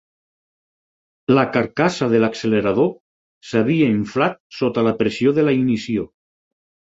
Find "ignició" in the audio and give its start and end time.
5.61-6.09